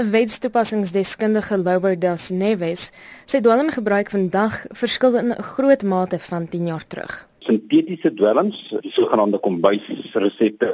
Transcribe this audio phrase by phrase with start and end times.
[0.00, 2.88] 'n Wetstoepassingsdeskundige Loubo das Neves
[3.28, 7.28] sê dwelmgebruik vandag verskil in 'n groot mate van 10 jaar terug.
[7.38, 10.70] Sintetiese dwelms, die sogenaamde kombuisresepte,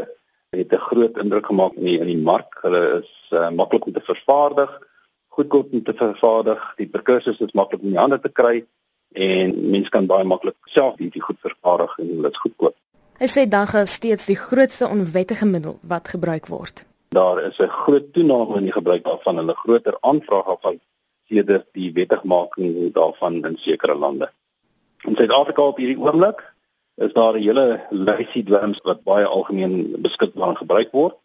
[0.50, 2.58] het 'n groot indruk gemaak in die, in die mark.
[2.62, 4.70] Hulle is uh, maklik om te vervaardig,
[5.29, 6.74] goedkoop om te vervaardig.
[6.77, 8.65] Die precursors is maklik om in die hande te kry
[9.13, 12.77] en mense kan baie maklik self hierdie goed vervaardig en dit is goedkoop.
[13.19, 16.87] Hy sê dagga is steeds die grootste onwettige middel wat gebruik word.
[17.09, 20.80] Daar is 'n groot toename in die gebruik daarvan en 'n groter aanvraag daarvan
[21.28, 24.30] sedert die wettigmaking daarvan in sekere lande.
[25.05, 26.55] In Suid-Afrika op hierdie oomblik
[26.97, 31.16] is daar 'n hele lysie dwelms wat baie algemeen beskikbaar gebruik word.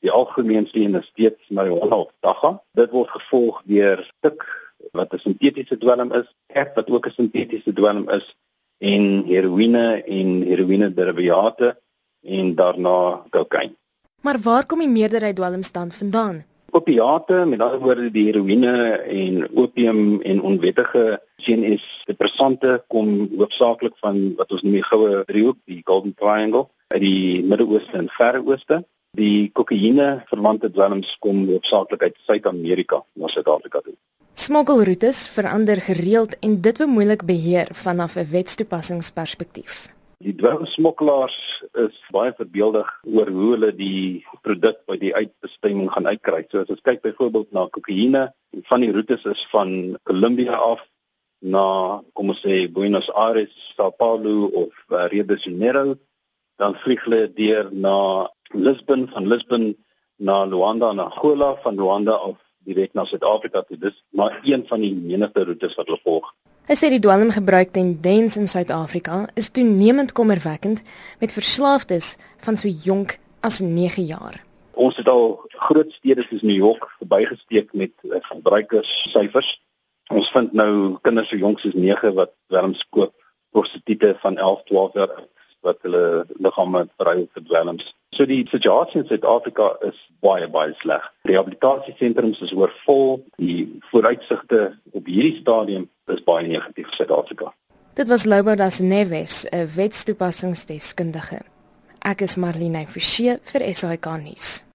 [0.00, 2.62] Die algemeenste een is steeds marijuana of dagga.
[2.72, 4.46] Dit word gevolg deur tik
[4.92, 8.36] wat 'n sintetiese dwelm is, ek wat ook 'n sintetiese dwelm is
[8.78, 11.76] en heroïne en heroïne derivate
[12.22, 13.76] en daarna kokain.
[14.20, 16.44] Maar waar kom die meerderheid dwelms dan vandaan?
[16.70, 24.18] Opiate, met ander woorde die heroïne en opium en onwettige CNS depressante kom hoofsaaklik van
[24.36, 28.82] wat ons noem die goue driehoek, die Golden Triangle, uit die Midde-Ooste en Verre Ooste.
[29.16, 33.96] Die kokaine verwante dwelms kom hoofsaaklik uit Suid-Amerika na Suid-Afrika toe.
[34.38, 39.88] Smokkelroetes verander gereeld en dit bemoeilik beheer vanaf 'n wetstoepassingsperspektief.
[40.18, 41.34] Die dwelmsmokkelaars
[41.78, 46.40] is baie verbeeldig oor hoe hulle die produk by die uitbestemming gaan uitkry.
[46.50, 48.24] So as ons kyk byvoorbeeld na kokaine,
[48.66, 49.70] van die roetes is van
[50.10, 50.82] Colombia af
[51.38, 51.62] na
[52.18, 55.94] kom ons sê Buenos Aires, São Paulo of uh, Rio de Janeiro,
[56.58, 58.26] dan vlieg hulle deur na
[58.58, 59.70] Lisbon, van Lisbon
[60.18, 63.78] na Luanda, na Angola, van Luanda af direk na Suid-Afrika toe.
[63.78, 66.34] Dis maar een van die menigte roetes wat hulle volg.
[66.68, 70.82] Hy sê die dwelmgebruik tendens in Suid-Afrika is toenemend kommerwekkend
[71.16, 72.10] met verslaafdes
[72.44, 74.36] van so jonk as 9 jaar.
[74.76, 79.54] Ons het al groot stede soos New York verbygesteek met eh, verbruikerssyfers.
[80.12, 83.16] Ons vind nou kinders so jonk soos 9 wat dwelms koop,
[83.56, 85.18] prostituie van 11, 12 jaar
[85.64, 86.06] wat hulle
[86.36, 87.94] liggame verruil vir dwelms.
[88.12, 91.08] So die situasie in Suid-Afrika is baie baie sleg.
[91.24, 93.22] Rehabilitasiesentrums is oorvol.
[93.40, 97.52] Die vooruitsigte op hierdie stadium is baie negatief vir Suid-Afrika.
[97.98, 101.40] Dit was Loubodas Neves, 'n wetstoepassingsdeskundige.
[102.00, 104.67] Ek is Marlene Forsie vir SAK nuus.